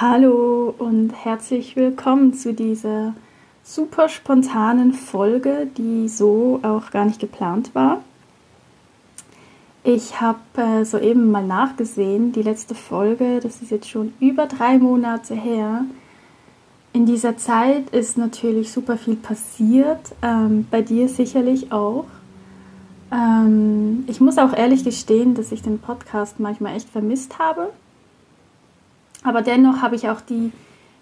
[0.00, 3.12] Hallo und herzlich willkommen zu dieser
[3.62, 8.02] super spontanen Folge, die so auch gar nicht geplant war.
[9.84, 14.78] Ich habe äh, soeben mal nachgesehen, die letzte Folge, das ist jetzt schon über drei
[14.78, 15.84] Monate her.
[16.94, 22.06] In dieser Zeit ist natürlich super viel passiert, ähm, bei dir sicherlich auch.
[23.12, 27.68] Ähm, ich muss auch ehrlich gestehen, dass ich den Podcast manchmal echt vermisst habe.
[29.24, 30.52] Aber dennoch habe ich auch die,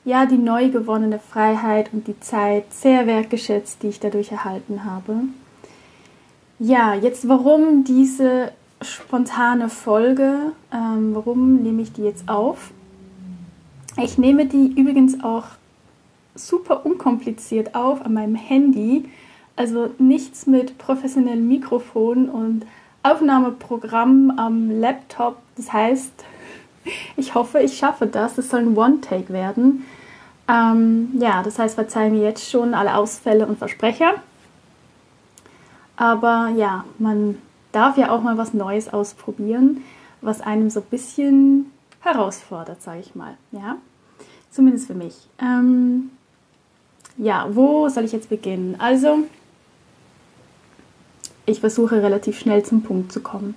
[0.04, 5.14] ja, die neu gewonnene Freiheit und die Zeit sehr wertgeschätzt, die ich dadurch erhalten habe.
[6.58, 10.52] Ja, jetzt warum diese spontane Folge?
[10.72, 12.72] Ähm, warum nehme ich die jetzt auf?
[13.96, 15.44] Ich nehme die übrigens auch
[16.34, 19.08] super unkompliziert auf an meinem Handy.
[19.56, 22.64] Also nichts mit professionellem Mikrofon und
[23.02, 25.36] Aufnahmeprogramm am Laptop.
[25.56, 26.12] Das heißt,
[27.16, 28.38] ich hoffe, ich schaffe das.
[28.38, 29.84] Es soll ein One-Take werden.
[30.48, 34.14] Ähm, ja, das heißt, verzeihen mir jetzt schon alle Ausfälle und Versprecher.
[35.96, 37.38] Aber ja, man
[37.72, 39.82] darf ja auch mal was Neues ausprobieren,
[40.20, 43.36] was einem so ein bisschen herausfordert, sage ich mal.
[43.52, 43.76] Ja,
[44.50, 45.14] zumindest für mich.
[45.40, 46.10] Ähm,
[47.18, 48.76] ja, wo soll ich jetzt beginnen?
[48.78, 49.24] Also,
[51.46, 53.54] ich versuche relativ schnell zum Punkt zu kommen.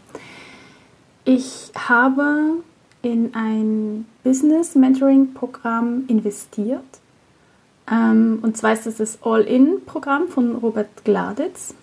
[1.23, 2.63] Ich habe
[3.01, 6.83] in ein Business Mentoring Programm investiert.
[7.91, 11.73] Ähm, und zwar ist das das All-In-Programm von Robert Gladitz.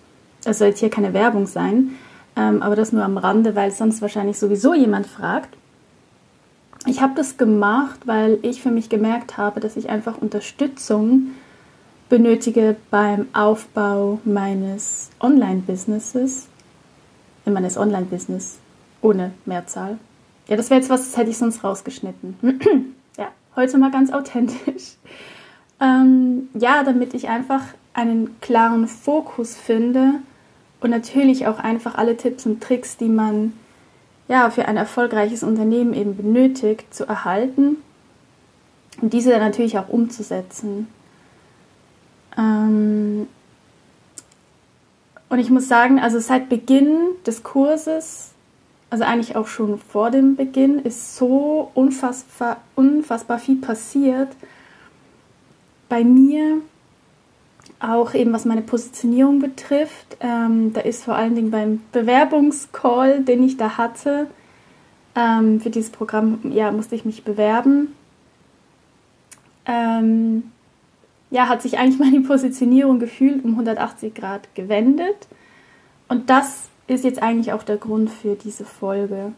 [0.43, 1.95] Das soll jetzt hier keine Werbung sein,
[2.35, 5.55] ähm, aber das nur am Rande, weil sonst wahrscheinlich sowieso jemand fragt.
[6.85, 11.31] Ich habe das gemacht, weil ich für mich gemerkt habe, dass ich einfach Unterstützung
[12.07, 16.47] benötige beim Aufbau meines Online-Businesses,
[17.45, 18.59] in meines Online-Business
[19.01, 19.99] ohne Mehrzahl.
[20.49, 22.35] Ja, das wäre jetzt was, das hätte ich sonst rausgeschnitten.
[23.17, 24.95] ja, heute mal ganz authentisch.
[25.79, 27.61] Ähm, ja, damit ich einfach
[27.93, 30.15] einen klaren Fokus finde
[30.81, 33.53] und natürlich auch einfach alle Tipps und Tricks, die man
[34.27, 37.77] ja für ein erfolgreiches Unternehmen eben benötigt, zu erhalten
[39.01, 40.87] und diese dann natürlich auch umzusetzen.
[42.37, 43.27] Ähm,
[45.29, 48.31] und ich muss sagen, also seit Beginn des Kurses
[48.89, 54.29] also eigentlich auch schon vor dem Beginn, ist so unfassbar, unfassbar viel passiert.
[55.87, 56.61] Bei mir
[57.79, 60.17] auch eben was meine Positionierung betrifft.
[60.19, 64.27] Ähm, da ist vor allen Dingen beim Bewerbungscall, den ich da hatte,
[65.15, 67.95] ähm, für dieses Programm, ja, musste ich mich bewerben.
[69.65, 70.51] Ähm,
[71.31, 75.27] ja, hat sich eigentlich meine Positionierung gefühlt um 180 Grad gewendet.
[76.07, 79.33] Und das ist jetzt eigentlich auch der Grund für diese Folge.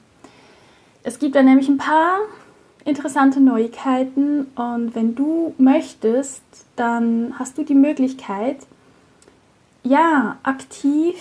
[1.03, 2.19] Es gibt da nämlich ein paar
[2.85, 6.43] interessante Neuigkeiten und wenn du möchtest,
[6.75, 8.57] dann hast du die Möglichkeit,
[9.83, 11.15] ja, aktiv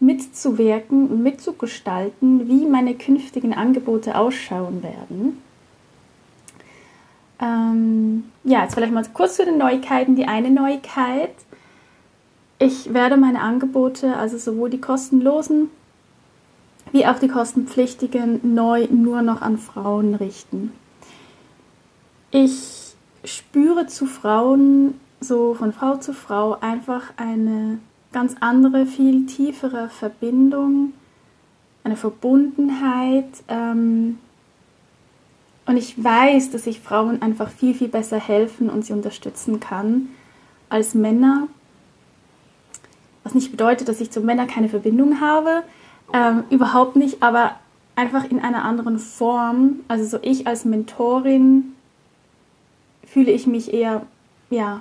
[0.00, 5.42] mitzuwirken und mitzugestalten, wie meine künftigen Angebote ausschauen werden.
[7.40, 10.16] Ähm, ja, jetzt vielleicht mal kurz zu den Neuigkeiten.
[10.16, 11.34] Die eine Neuigkeit
[12.60, 15.70] ich werde meine Angebote, also sowohl die kostenlosen
[16.92, 20.72] wie auch die kostenpflichtigen, neu nur noch an Frauen richten.
[22.30, 22.94] Ich
[23.24, 27.78] spüre zu Frauen, so von Frau zu Frau, einfach eine
[28.12, 30.92] ganz andere, viel tiefere Verbindung,
[31.84, 33.28] eine Verbundenheit.
[33.48, 34.18] Ähm,
[35.66, 40.08] und ich weiß, dass ich Frauen einfach viel, viel besser helfen und sie unterstützen kann
[40.68, 41.46] als Männer.
[43.30, 45.62] Was nicht bedeutet, dass ich zu Männern keine Verbindung habe.
[46.12, 47.54] Ähm, überhaupt nicht, aber
[47.94, 49.82] einfach in einer anderen Form.
[49.86, 51.76] Also so ich als Mentorin
[53.06, 54.02] fühle ich mich eher,
[54.50, 54.80] ja,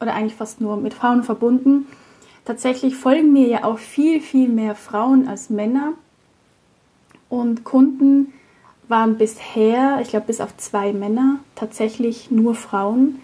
[0.00, 1.88] oder eigentlich fast nur mit Frauen verbunden.
[2.44, 5.94] Tatsächlich folgen mir ja auch viel, viel mehr Frauen als Männer.
[7.28, 8.32] Und Kunden
[8.86, 13.20] waren bisher, ich glaube bis auf zwei Männer, tatsächlich nur Frauen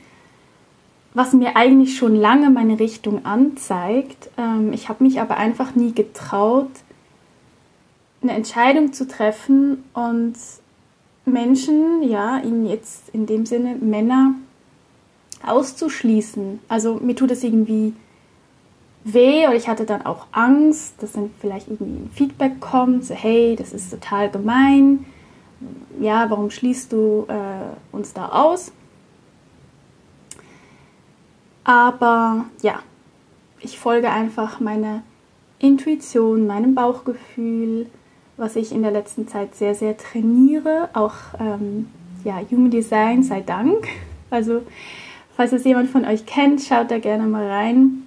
[1.15, 4.31] was mir eigentlich schon lange meine Richtung anzeigt.
[4.37, 6.71] Ähm, ich habe mich aber einfach nie getraut,
[8.21, 10.35] eine Entscheidung zu treffen und
[11.25, 14.35] Menschen, ja, in jetzt in dem Sinne Männer
[15.47, 16.61] auszuschließen.
[16.69, 17.95] Also mir tut es irgendwie
[19.05, 23.15] weh oder ich hatte dann auch Angst, dass dann vielleicht irgendwie ein Feedback kommt, so
[23.15, 25.05] hey, das ist total gemein,
[26.01, 28.73] ja, warum schließt du äh, uns da aus?
[31.65, 32.81] Aber ja,
[33.61, 35.03] ich folge einfach meiner
[35.59, 37.87] Intuition, meinem Bauchgefühl,
[38.37, 41.89] was ich in der letzten Zeit sehr, sehr trainiere, auch ähm,
[42.25, 43.89] ja, Human Design sei Dank.
[44.31, 44.63] Also,
[45.37, 48.07] falls es jemand von euch kennt, schaut da gerne mal rein.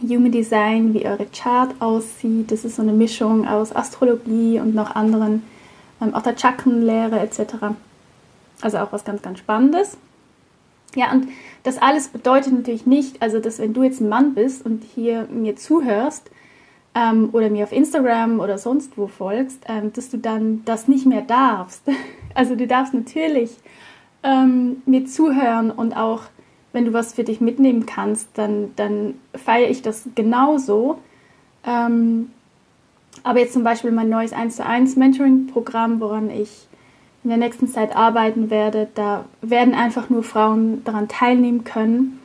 [0.00, 2.50] Human Design, wie eure Chart aussieht.
[2.50, 5.42] Das ist so eine Mischung aus Astrologie und noch anderen,
[6.00, 7.76] ähm, auch der Chakrenlehre etc.
[8.62, 9.98] Also auch was ganz, ganz Spannendes.
[10.94, 11.28] Ja, und
[11.62, 15.28] das alles bedeutet natürlich nicht, also dass wenn du jetzt ein Mann bist und hier
[15.30, 16.30] mir zuhörst
[16.94, 21.06] ähm, oder mir auf Instagram oder sonst wo folgst, ähm, dass du dann das nicht
[21.06, 21.82] mehr darfst.
[22.32, 23.56] Also du darfst natürlich
[24.22, 26.22] ähm, mir zuhören und auch
[26.72, 30.98] wenn du was für dich mitnehmen kannst, dann, dann feiere ich das genauso.
[31.66, 32.30] Ähm,
[33.24, 36.68] aber jetzt zum Beispiel mein neues 1 zu 1 Mentoring-Programm, woran ich
[37.22, 42.20] in der nächsten Zeit arbeiten werde, da werden einfach nur Frauen daran teilnehmen können.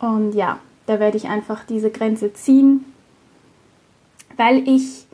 [0.00, 2.84] Und ja, da werde ich einfach diese Grenze ziehen,
[4.36, 5.06] weil ich,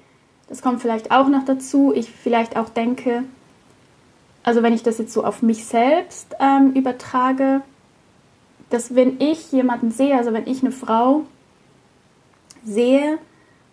[0.49, 3.25] das kommt vielleicht auch noch dazu, ich vielleicht auch denke,
[4.43, 7.61] also wenn ich das jetzt so auf mich selbst ähm, übertrage,
[8.71, 11.25] dass wenn ich jemanden sehe, also wenn ich eine Frau
[12.65, 13.19] sehe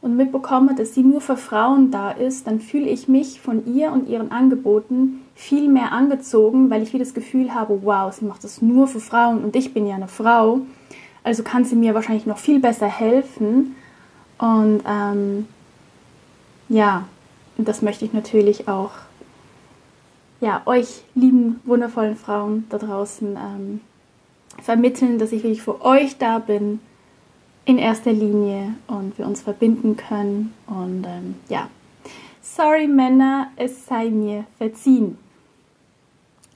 [0.02, 3.92] und mitbekomme, dass sie nur für Frauen da ist, dann fühle ich mich von ihr
[3.92, 8.44] und ihren Angeboten viel mehr angezogen, weil ich wieder das Gefühl habe, wow, sie macht
[8.44, 10.62] das nur für Frauen und ich bin ja eine Frau,
[11.24, 13.76] also kann sie mir wahrscheinlich noch viel besser helfen.
[14.38, 15.48] Und ähm,
[16.70, 17.06] ja,
[17.58, 18.92] das möchte ich natürlich auch
[20.40, 23.82] ja, euch lieben, wundervollen Frauen da draußen ähm,
[24.62, 26.80] vermitteln, dass ich wirklich für euch da bin
[27.70, 30.56] in erster Linie und wir uns verbinden können.
[30.66, 31.70] Und ähm, ja,
[32.42, 35.20] sorry Männer, es sei mir verziehen.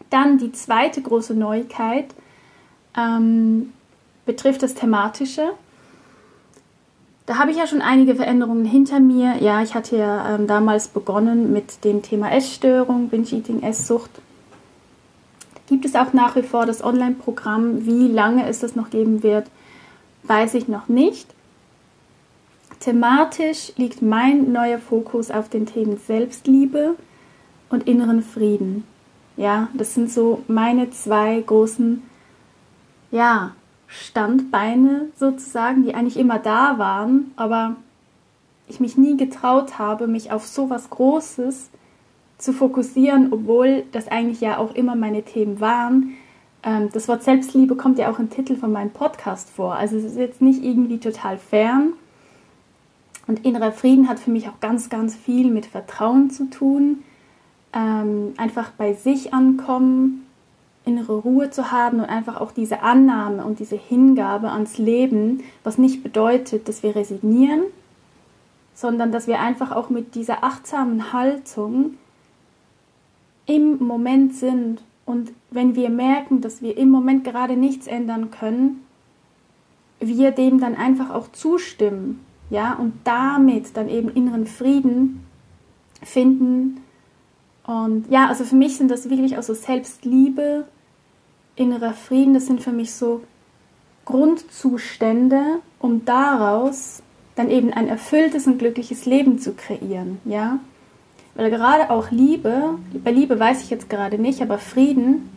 [0.09, 2.07] Dann die zweite große Neuigkeit
[2.97, 3.73] ähm,
[4.25, 5.51] betrifft das Thematische.
[7.27, 9.35] Da habe ich ja schon einige Veränderungen hinter mir.
[9.39, 14.09] Ja, ich hatte ja ähm, damals begonnen mit dem Thema Essstörung, Binge-Eating, Esssucht
[15.67, 17.85] gibt es auch nach wie vor das Online-Programm.
[17.85, 19.47] Wie lange es das noch geben wird,
[20.23, 21.33] weiß ich noch nicht.
[22.79, 26.95] Thematisch liegt mein neuer Fokus auf den Themen Selbstliebe
[27.69, 28.83] und inneren Frieden.
[29.37, 32.03] Ja, das sind so meine zwei großen,
[33.11, 33.51] ja,
[33.87, 37.75] Standbeine sozusagen, die eigentlich immer da waren, aber
[38.67, 41.69] ich mich nie getraut habe, mich auf so was Großes
[42.37, 46.15] zu fokussieren, obwohl das eigentlich ja auch immer meine Themen waren.
[46.63, 49.75] Ähm, das Wort Selbstliebe kommt ja auch im Titel von meinem Podcast vor.
[49.75, 51.93] Also es ist jetzt nicht irgendwie total fern.
[53.27, 57.03] Und innerer Frieden hat für mich auch ganz, ganz viel mit Vertrauen zu tun.
[57.73, 60.25] Ähm, einfach bei sich ankommen,
[60.85, 65.77] innere Ruhe zu haben und einfach auch diese Annahme und diese Hingabe ans Leben, was
[65.77, 67.61] nicht bedeutet, dass wir resignieren,
[68.75, 71.97] sondern dass wir einfach auch mit dieser achtsamen Haltung
[73.45, 78.85] im Moment sind und wenn wir merken, dass wir im Moment gerade nichts ändern können,
[79.99, 82.19] wir dem dann einfach auch zustimmen,
[82.49, 85.25] ja, und damit dann eben inneren Frieden
[86.01, 86.81] finden.
[87.65, 90.65] Und ja, also für mich sind das wirklich auch so Selbstliebe,
[91.55, 93.21] innerer Frieden, das sind für mich so
[94.05, 97.01] Grundzustände, um daraus
[97.35, 100.59] dann eben ein erfülltes und glückliches Leben zu kreieren, ja.
[101.35, 105.29] Weil gerade auch Liebe, bei Liebe weiß ich jetzt gerade nicht, aber Frieden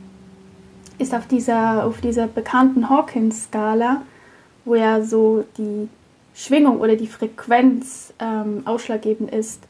[0.99, 4.02] ist auf dieser, auf dieser bekannten Hawkins-Skala,
[4.64, 5.88] wo ja so die
[6.35, 9.62] Schwingung oder die Frequenz ähm, ausschlaggebend ist.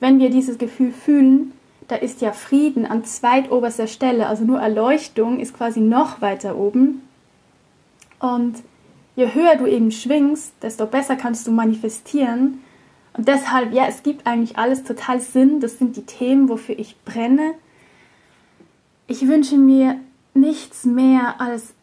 [0.00, 1.52] Wenn wir dieses Gefühl fühlen,
[1.88, 7.02] da ist ja Frieden an zweitoberster Stelle, also nur Erleuchtung ist quasi noch weiter oben.
[8.18, 8.56] Und
[9.16, 12.60] je höher du eben schwingst, desto besser kannst du manifestieren
[13.14, 15.60] und deshalb, ja, es gibt eigentlich alles total Sinn.
[15.60, 17.54] Das sind die Themen, wofür ich brenne.
[19.06, 19.96] Ich wünsche mir
[20.34, 21.74] nichts mehr als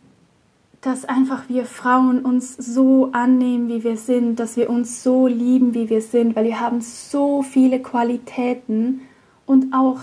[0.82, 5.74] dass einfach wir Frauen uns so annehmen, wie wir sind, dass wir uns so lieben,
[5.74, 9.02] wie wir sind, weil wir haben so viele Qualitäten
[9.46, 10.00] und auch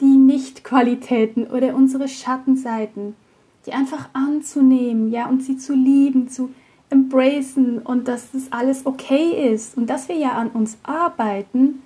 [0.00, 3.14] die Nicht-Qualitäten oder unsere Schattenseiten,
[3.64, 6.50] die einfach anzunehmen, ja, und sie zu lieben, zu
[6.90, 11.82] embracen und dass das alles okay ist und dass wir ja an uns arbeiten,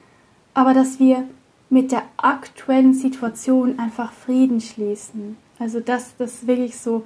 [0.55, 1.25] aber dass wir
[1.71, 5.37] mit der aktuellen Situation einfach Frieden schließen.
[5.59, 7.05] Also das, das ist wirklich so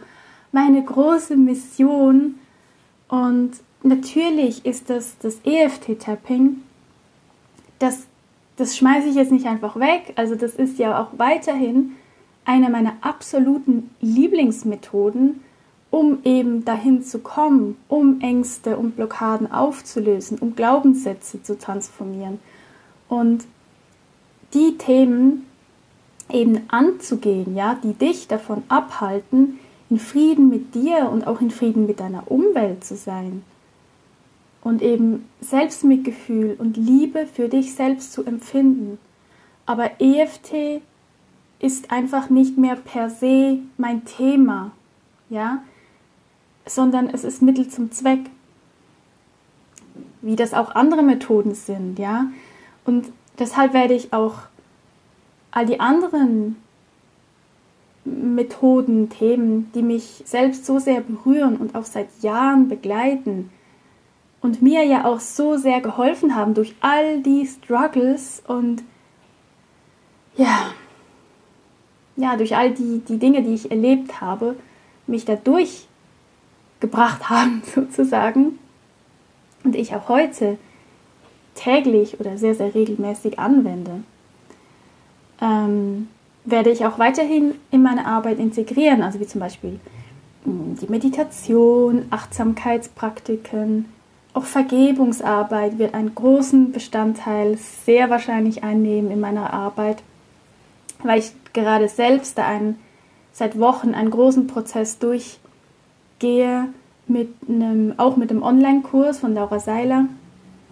[0.52, 2.36] meine große Mission.
[3.08, 3.52] Und
[3.82, 6.62] natürlich ist das das EFT-Tapping,
[7.78, 8.06] das,
[8.56, 11.92] das schmeiße ich jetzt nicht einfach weg, also das ist ja auch weiterhin
[12.44, 15.40] eine meiner absoluten Lieblingsmethoden,
[15.90, 22.38] um eben dahin zu kommen, um Ängste und Blockaden aufzulösen, um Glaubenssätze zu transformieren.
[23.08, 23.46] Und
[24.54, 25.46] die Themen
[26.30, 29.58] eben anzugehen, ja, die dich davon abhalten,
[29.90, 33.42] in Frieden mit dir und auch in Frieden mit deiner Umwelt zu sein.
[34.62, 38.98] Und eben Selbstmitgefühl und Liebe für dich selbst zu empfinden.
[39.64, 40.82] Aber EFT
[41.60, 44.72] ist einfach nicht mehr per se mein Thema,
[45.30, 45.62] ja,
[46.68, 48.20] sondern es ist Mittel zum Zweck.
[50.20, 52.26] Wie das auch andere Methoden sind, ja.
[52.84, 53.06] Und
[53.38, 54.34] deshalb werde ich auch
[55.50, 56.56] all die anderen
[58.04, 63.50] Methoden, Themen, die mich selbst so sehr berühren und auch seit Jahren begleiten
[64.40, 68.82] und mir ja auch so sehr geholfen haben durch all die Struggles und
[70.36, 70.70] ja,
[72.16, 74.56] ja, durch all die, die Dinge, die ich erlebt habe,
[75.06, 75.87] mich dadurch
[76.80, 78.58] gebracht haben, sozusagen.
[79.64, 80.58] Und ich auch heute
[81.54, 84.02] täglich oder sehr, sehr regelmäßig anwende
[85.40, 86.08] ähm,
[86.44, 89.80] werde ich auch weiterhin in meine Arbeit integrieren, also wie zum Beispiel
[90.44, 93.86] hm, die Meditation, Achtsamkeitspraktiken,
[94.34, 100.02] auch Vergebungsarbeit wird einen großen Bestandteil sehr wahrscheinlich einnehmen in meiner Arbeit,
[101.02, 102.78] weil ich gerade selbst da einen,
[103.32, 104.98] seit Wochen einen großen Prozess
[106.18, 106.68] durchgehe,
[107.06, 110.06] mit einem, auch mit dem Online-Kurs von Laura Seiler.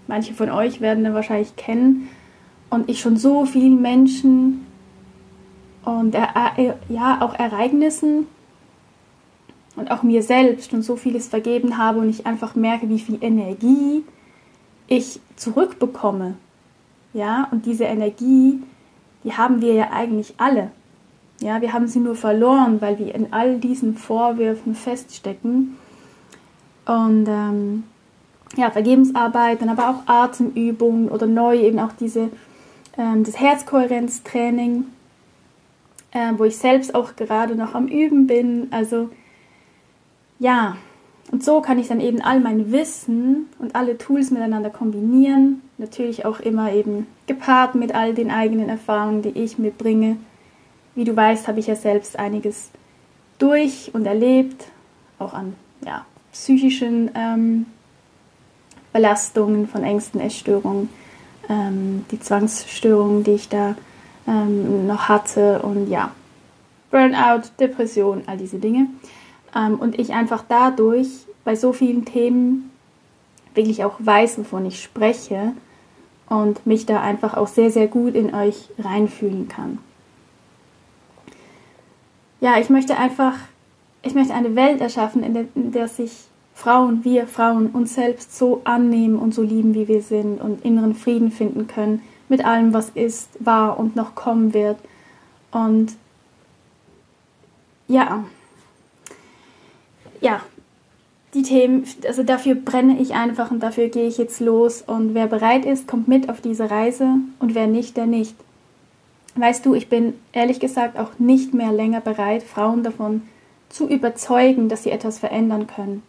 [0.07, 2.09] Manche von euch werden den wahrscheinlich kennen
[2.71, 4.67] und ich schon so vielen Menschen
[5.85, 8.27] und ja auch Ereignissen
[9.77, 13.19] und auch mir selbst schon so vieles vergeben habe und ich einfach merke, wie viel
[13.21, 14.05] Energie
[14.89, 16.35] ich zurückbekomme.
[17.15, 18.63] Ja, und diese Energie,
[19.25, 20.71] die haben wir ja eigentlich alle.
[21.41, 25.77] Ja, wir haben sie nur verloren, weil wir in all diesen Vorwürfen feststecken.
[26.87, 27.85] Und ähm,
[28.57, 32.31] ja, Vergebensarbeit, dann aber auch Atemübungen oder neu eben auch diese
[32.97, 34.85] ähm, das Herzkohärenztraining,
[36.13, 38.69] äh, wo ich selbst auch gerade noch am Üben bin.
[38.71, 39.11] Also
[40.39, 40.77] ja,
[41.33, 45.63] und so kann ich dann eben all mein Wissen und alle Tools miteinander kombinieren.
[45.79, 50.17] Natürlich auch immer eben gepaart mit all den eigenen Erfahrungen, die ich mitbringe.
[50.97, 52.71] Wie du weißt, habe ich ja selbst einiges
[53.39, 54.65] durch und erlebt,
[55.21, 57.67] auch an ja, psychischen ähm,
[58.93, 60.89] Belastungen, von Ängsten, Essstörungen
[61.49, 63.77] ähm, die Zwangsstörungen, die ich da
[64.27, 66.13] ähm, noch hatte und ja,
[66.91, 68.89] Burnout, Depression, all diese Dinge.
[69.55, 71.09] Ähm, und ich einfach dadurch
[71.45, 72.71] bei so vielen Themen
[73.55, 75.53] wirklich auch weiß, wovon ich spreche
[76.29, 79.79] und mich da einfach auch sehr, sehr gut in euch reinfühlen kann.
[82.47, 83.35] Ja, ich möchte einfach,
[84.05, 86.13] ich möchte eine Welt erschaffen, in der, in der sich
[86.55, 90.95] Frauen, wir Frauen, uns selbst so annehmen und so lieben, wie wir sind und inneren
[90.95, 94.79] Frieden finden können mit allem, was ist, war und noch kommen wird.
[95.51, 95.97] Und
[97.89, 98.25] ja,
[100.21, 100.41] ja,
[101.35, 104.83] die Themen, also dafür brenne ich einfach und dafür gehe ich jetzt los.
[104.83, 108.37] Und wer bereit ist, kommt mit auf diese Reise und wer nicht, der nicht.
[109.37, 113.23] Weißt du, ich bin ehrlich gesagt auch nicht mehr länger bereit, Frauen davon
[113.69, 116.03] zu überzeugen, dass sie etwas verändern können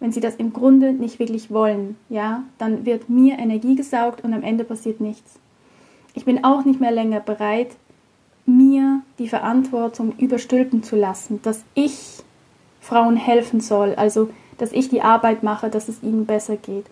[0.00, 4.32] wenn sie das im Grunde nicht wirklich wollen, ja, dann wird mir Energie gesaugt und
[4.32, 5.38] am Ende passiert nichts.
[6.14, 7.70] Ich bin auch nicht mehr länger bereit,
[8.46, 12.22] mir die Verantwortung überstülpen zu lassen, dass ich
[12.80, 16.86] Frauen helfen soll, also dass ich die Arbeit mache, dass es ihnen besser geht.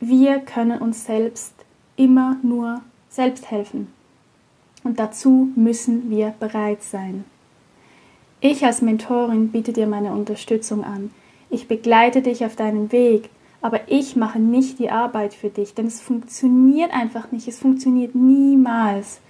[0.00, 1.54] Wir können uns selbst
[1.96, 3.88] immer nur selbst helfen.
[4.84, 7.24] Und dazu müssen wir bereit sein.
[8.40, 11.10] Ich als Mentorin biete dir meine Unterstützung an
[11.54, 13.30] ich begleite dich auf deinem Weg,
[13.62, 18.14] aber ich mache nicht die Arbeit für dich, denn es funktioniert einfach nicht, es funktioniert
[18.14, 19.20] niemals.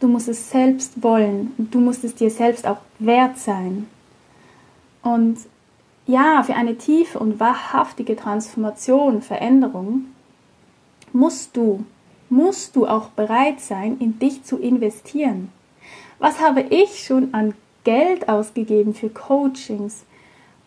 [0.00, 3.88] Du musst es selbst wollen und du musst es dir selbst auch wert sein.
[5.02, 5.38] Und
[6.06, 10.06] ja, für eine tiefe und wahrhaftige Transformation, Veränderung,
[11.12, 11.84] musst du,
[12.32, 15.52] musst du auch bereit sein, in dich zu investieren.
[16.18, 20.04] Was habe ich schon an Geld ausgegeben für Coachings,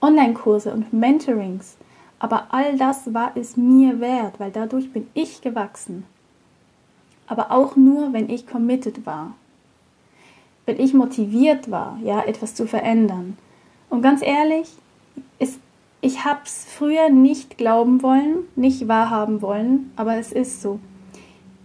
[0.01, 1.77] Online-Kurse und Mentorings.
[2.19, 6.05] Aber all das war es mir wert, weil dadurch bin ich gewachsen.
[7.27, 9.33] Aber auch nur, wenn ich committed war.
[10.65, 13.37] Wenn ich motiviert war, ja, etwas zu verändern.
[13.89, 14.69] Und ganz ehrlich,
[15.39, 15.57] es,
[16.01, 20.79] ich habe es früher nicht glauben wollen, nicht wahrhaben wollen, aber es ist so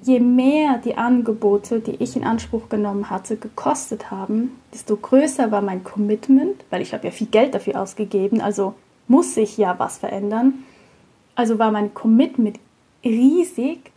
[0.02, 5.60] je mehr die Angebote, die ich in Anspruch genommen hatte, gekostet haben, desto größer war
[5.60, 8.74] mein Commitment, weil ich habe ja viel Geld dafür ausgegeben, also
[9.08, 10.64] muss sich ja was verändern.
[11.34, 12.58] Also war mein Commitment
[13.04, 13.90] riesig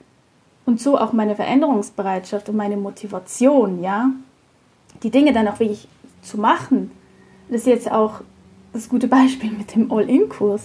[0.66, 4.10] und so auch meine Veränderungsbereitschaft und meine Motivation, ja.
[5.04, 5.88] die Dinge dann auch wirklich
[6.22, 6.92] zu machen.
[7.50, 8.22] Das ist jetzt auch
[8.72, 10.64] das gute Beispiel mit dem All-In-Kurs.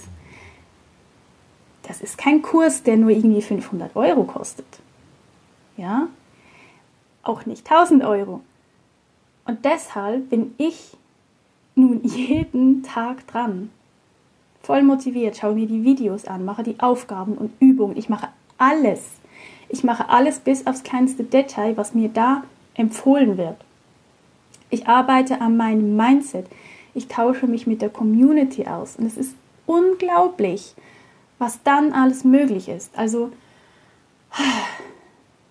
[1.82, 4.66] Das ist kein Kurs, der nur irgendwie 500 Euro kostet.
[5.78, 6.08] Ja?
[7.22, 8.42] Auch nicht 1000 Euro.
[9.46, 10.96] Und deshalb bin ich
[11.74, 13.70] nun jeden Tag dran.
[14.60, 17.96] Voll motiviert, schaue mir die Videos an, mache die Aufgaben und Übungen.
[17.96, 19.12] Ich mache alles.
[19.70, 22.42] Ich mache alles bis aufs kleinste Detail, was mir da
[22.74, 23.56] empfohlen wird.
[24.68, 26.46] Ich arbeite an meinem Mindset.
[26.92, 28.96] Ich tausche mich mit der Community aus.
[28.96, 29.34] Und es ist
[29.66, 30.74] unglaublich,
[31.38, 32.90] was dann alles möglich ist.
[32.98, 33.30] Also,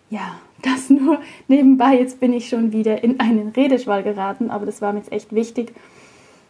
[0.09, 1.97] ja, das nur nebenbei.
[1.99, 5.33] Jetzt bin ich schon wieder in einen Redeschwall geraten, aber das war mir jetzt echt
[5.33, 5.73] wichtig,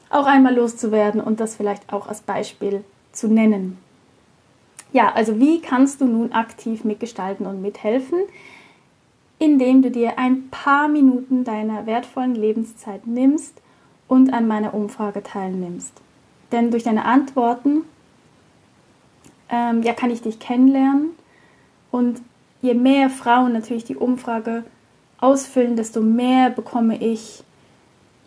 [0.10, 3.78] auch einmal loszuwerden und das vielleicht auch als Beispiel zu nennen.
[4.94, 8.20] Ja, also wie kannst du nun aktiv mitgestalten und mithelfen?
[9.38, 13.62] Indem du dir ein paar Minuten deiner wertvollen Lebenszeit nimmst
[14.08, 15.94] und an meiner Umfrage teilnimmst.
[16.52, 17.84] Denn durch deine Antworten
[19.50, 21.10] ähm, ja, kann ich dich kennenlernen
[21.92, 22.22] und
[22.68, 24.64] je mehr Frauen natürlich die Umfrage
[25.20, 27.44] ausfüllen, desto mehr bekomme ich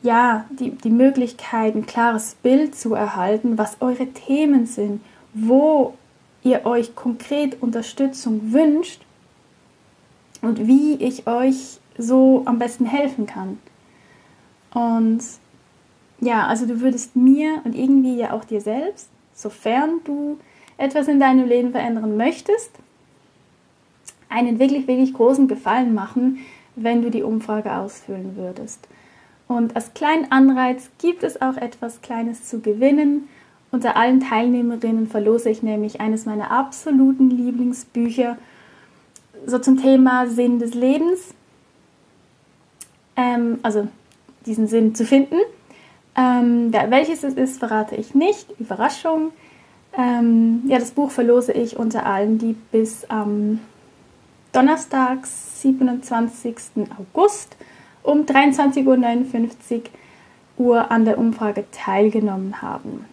[0.02, 5.02] ja die, die Möglichkeit, ein klares Bild zu erhalten, was eure Themen sind,
[5.34, 5.94] wo
[6.42, 9.02] ihr euch konkret Unterstützung wünscht
[10.40, 13.58] und wie ich euch so am besten helfen kann.
[14.72, 15.22] Und
[16.20, 20.38] ja, also du würdest mir und irgendwie ja auch dir selbst, sofern du
[20.78, 22.70] etwas in deinem Leben verändern möchtest,
[24.30, 26.38] einen wirklich, wirklich großen Gefallen machen,
[26.76, 28.88] wenn du die Umfrage ausfüllen würdest.
[29.48, 33.28] Und als kleinen Anreiz gibt es auch etwas Kleines zu gewinnen.
[33.72, 38.38] Unter allen Teilnehmerinnen verlose ich nämlich eines meiner absoluten Lieblingsbücher
[39.46, 41.34] so zum Thema Sinn des Lebens.
[43.16, 43.88] Ähm, also
[44.46, 45.36] diesen Sinn zu finden.
[46.16, 48.46] Ähm, ja, welches es ist, verrate ich nicht.
[48.58, 49.32] Überraschung.
[49.96, 53.58] Ähm, ja, das Buch verlose ich unter allen, die bis am
[54.52, 56.56] Donnerstag, 27.
[56.98, 57.56] August
[58.02, 59.82] um 23.59
[60.56, 63.04] Uhr an der Umfrage teilgenommen haben.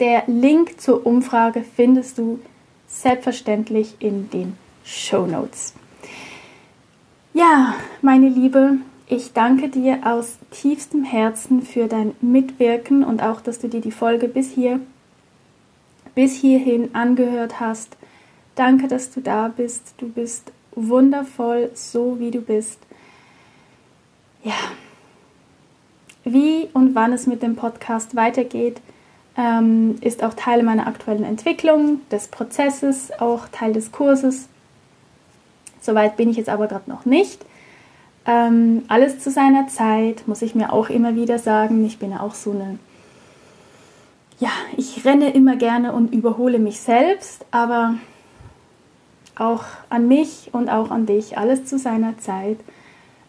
[0.00, 2.38] Der Link zur Umfrage findest du
[2.86, 5.74] selbstverständlich in den Show Notes.
[7.34, 13.58] Ja, meine Liebe, ich danke dir aus tiefstem Herzen für dein Mitwirken und auch, dass
[13.58, 14.80] du dir die Folge bis hier
[16.18, 17.96] bis hierhin angehört hast.
[18.58, 19.94] Danke, dass du da bist.
[19.98, 22.80] Du bist wundervoll, so wie du bist.
[24.42, 24.56] Ja.
[26.24, 28.80] Wie und wann es mit dem Podcast weitergeht,
[29.36, 34.48] ähm, ist auch Teil meiner aktuellen Entwicklung, des Prozesses, auch Teil des Kurses.
[35.80, 37.46] Soweit bin ich jetzt aber gerade noch nicht.
[38.26, 41.86] Ähm, alles zu seiner Zeit, muss ich mir auch immer wieder sagen.
[41.86, 42.80] Ich bin ja auch so eine
[44.40, 47.94] ja, ich renne immer gerne und überhole mich selbst, aber
[49.38, 52.58] auch an mich und auch an dich, alles zu seiner Zeit.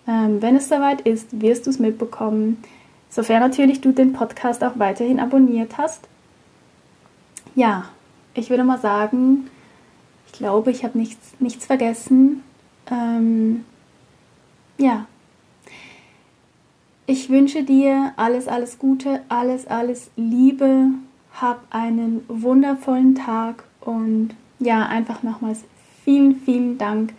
[0.07, 2.63] Ähm, wenn es soweit ist, wirst du es mitbekommen,
[3.09, 6.07] sofern natürlich du den Podcast auch weiterhin abonniert hast.
[7.55, 7.85] Ja,
[8.33, 9.49] ich würde mal sagen,
[10.27, 12.43] ich glaube, ich habe nichts, nichts vergessen.
[12.89, 13.65] Ähm,
[14.77, 15.05] ja,
[17.11, 20.89] ich wünsche dir alles, alles Gute, alles, alles Liebe.
[21.41, 25.63] Hab einen wundervollen Tag und ja, einfach nochmals
[26.09, 27.13] vielen, vielen Dank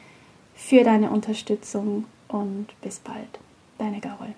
[0.57, 3.39] für deine Unterstützung und bis bald.
[3.79, 4.35] Deine Carol.